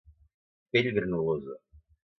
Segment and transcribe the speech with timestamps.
[0.71, 1.61] Pell granulosa.